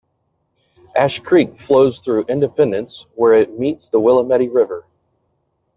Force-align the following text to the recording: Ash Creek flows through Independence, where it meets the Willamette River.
Ash 0.95 1.19
Creek 1.19 1.59
flows 1.61 1.99
through 1.99 2.25
Independence, 2.27 3.05
where 3.13 3.33
it 3.35 3.59
meets 3.59 3.87
the 3.87 3.99
Willamette 3.99 4.51
River. 4.51 4.87